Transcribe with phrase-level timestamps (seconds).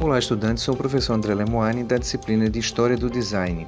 [0.00, 0.62] Olá, estudantes.
[0.62, 3.66] Sou o professor André Lemoine da disciplina de História do Design.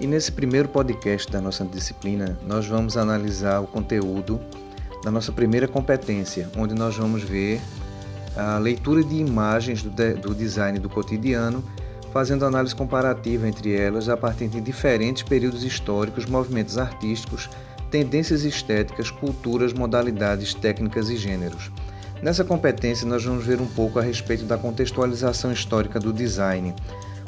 [0.00, 4.40] E nesse primeiro podcast da nossa disciplina, nós vamos analisar o conteúdo
[5.04, 7.60] da nossa primeira competência, onde nós vamos ver
[8.36, 11.62] a leitura de imagens do, de, do design do cotidiano,
[12.12, 17.48] fazendo análise comparativa entre elas a partir de diferentes períodos históricos, movimentos artísticos,
[17.88, 21.70] tendências estéticas, culturas, modalidades, técnicas e gêneros.
[22.20, 26.74] Nessa competência, nós vamos ver um pouco a respeito da contextualização histórica do design,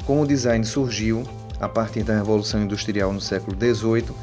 [0.05, 1.23] como o design surgiu
[1.61, 4.13] a partir da Revolução Industrial no século XVIII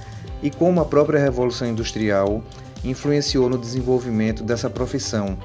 [0.43, 2.43] e como a própria Revolução Industrial
[2.85, 5.39] influenciou no desenvolvimento dessa profissão,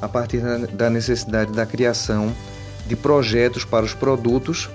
[0.00, 2.32] a partir da necessidade da criação
[2.86, 4.70] de projetos para os produtos,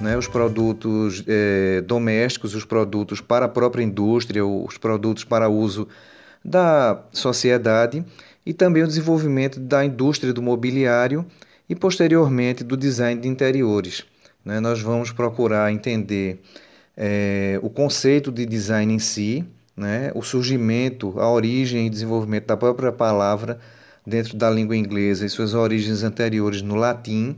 [0.00, 5.88] né, os produtos eh, domésticos, os produtos para a própria indústria, os produtos para uso
[6.42, 8.04] da sociedade
[8.44, 11.26] e também o desenvolvimento da indústria do mobiliário
[11.68, 14.04] e, posteriormente, do design de interiores.
[14.44, 14.60] Né?
[14.60, 16.40] Nós vamos procurar entender
[16.96, 19.44] é, o conceito de design em si,
[19.76, 20.10] né?
[20.14, 23.58] o surgimento, a origem e desenvolvimento da própria palavra
[24.06, 27.36] dentro da língua inglesa e suas origens anteriores no latim,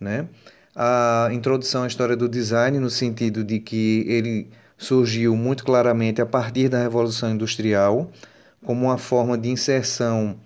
[0.00, 0.28] né?
[0.74, 6.26] a introdução à história do design no sentido de que ele surgiu muito claramente a
[6.26, 8.10] partir da Revolução Industrial,
[8.64, 10.36] como uma forma de inserção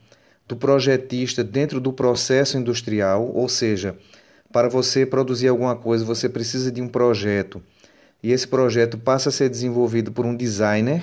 [0.47, 3.97] do projetista dentro do processo industrial, ou seja,
[4.53, 7.63] para você produzir alguma coisa, você precisa de um projeto.
[8.23, 11.03] E esse projeto passa a ser desenvolvido por um designer,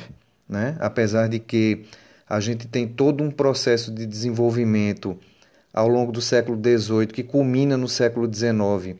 [0.50, 0.76] né?
[0.80, 1.86] apesar de que
[2.28, 5.18] a gente tem todo um processo de desenvolvimento
[5.72, 8.98] ao longo do século XVIII, que culmina no século XIX,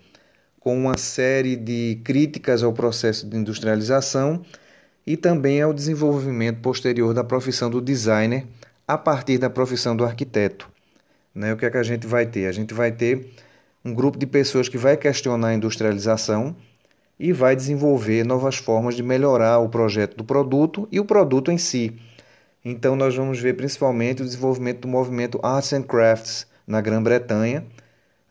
[0.60, 4.44] com uma série de críticas ao processo de industrialização
[5.06, 8.46] e também ao desenvolvimento posterior da profissão do designer
[8.88, 10.70] a partir da profissão do arquiteto.
[11.34, 11.54] Né?
[11.54, 12.48] O que é que a gente vai ter?
[12.48, 13.30] A gente vai ter
[13.84, 16.56] um grupo de pessoas que vai questionar a industrialização
[17.20, 21.58] e vai desenvolver novas formas de melhorar o projeto do produto e o produto em
[21.58, 21.96] si.
[22.64, 27.64] Então, nós vamos ver principalmente o desenvolvimento do movimento Arts and Crafts na Grã-Bretanha,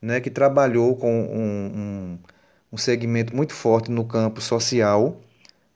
[0.03, 2.19] né, que trabalhou com um, um,
[2.73, 5.21] um segmento muito forte no campo social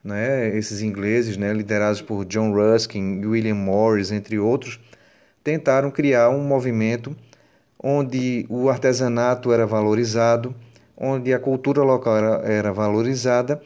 [0.08, 4.80] né, esses ingleses, né, liderados por John Ruskin e William Morris, entre outros,
[5.44, 7.14] tentaram criar um movimento
[7.80, 10.54] onde o artesanato era valorizado,
[10.96, 13.60] onde a cultura local era, era valorizada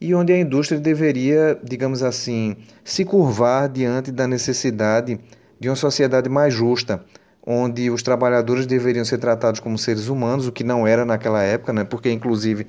[0.00, 5.18] e onde a indústria deveria, digamos assim, se curvar diante da necessidade
[5.58, 7.02] de uma sociedade mais justa,
[7.44, 11.72] onde os trabalhadores deveriam ser tratados como seres humanos, o que não era naquela época,
[11.72, 11.82] né?
[11.82, 12.66] porque inclusive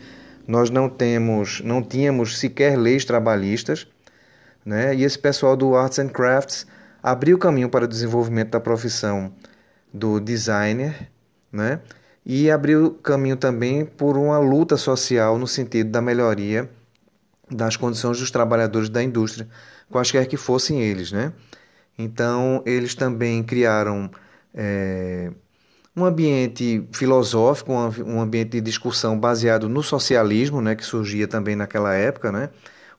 [0.49, 3.85] nós não temos, não tínhamos sequer leis trabalhistas,
[4.65, 4.95] né?
[4.95, 6.65] E esse pessoal do Arts and Crafts
[7.03, 9.31] abriu caminho para o desenvolvimento da profissão
[9.93, 11.07] do designer,
[11.51, 11.81] né?
[12.25, 16.67] E abriu caminho também por uma luta social no sentido da melhoria
[17.47, 19.47] das condições dos trabalhadores da indústria,
[19.87, 21.31] quaisquer que fossem eles, né?
[21.95, 24.09] Então eles também criaram
[24.51, 25.31] é,
[25.99, 31.93] um ambiente filosófico, um ambiente de discussão baseado no socialismo, né, que surgia também naquela
[31.93, 32.49] época, né,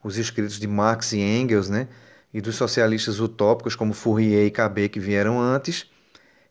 [0.03, 1.87] os escritos de Marx e Engels, né,
[2.33, 5.85] e dos socialistas utópicos como Fourier e Cabet que vieram antes.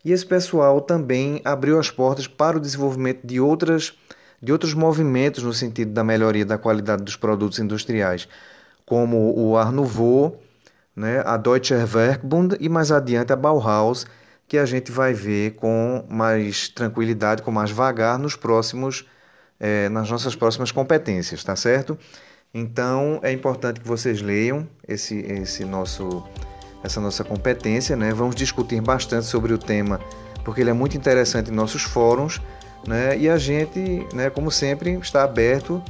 [0.04, 3.94] E esse pessoal também abriu as portas para o desenvolvimento de outras
[4.42, 8.26] de outros movimentos no sentido da melhoria da qualidade dos produtos industriais,
[8.86, 10.40] como o Art Nouveau,
[10.96, 14.06] né, a Deutsche Werkbund e mais adiante a Bauhaus,
[14.50, 19.06] que a gente vai ver com mais tranquilidade, com mais vagar nos próximos,
[19.60, 21.96] é, nas nossas próximas competências, tá certo?
[22.52, 26.26] Então é importante que vocês leiam esse, esse nosso,
[26.82, 28.12] essa nossa competência, né?
[28.12, 30.00] Vamos discutir bastante sobre o tema,
[30.44, 32.42] porque ele é muito interessante em nossos fóruns,
[32.84, 33.16] né?
[33.16, 35.80] E a gente, né, como sempre, está aberto,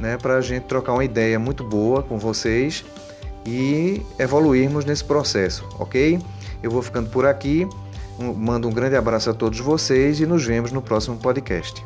[0.00, 2.84] né, para a gente trocar uma ideia muito boa com vocês
[3.46, 6.20] e evoluirmos nesse processo, ok?
[6.60, 7.68] Eu vou ficando por aqui.
[8.20, 11.82] Mando um grande abraço a todos vocês e nos vemos no próximo podcast.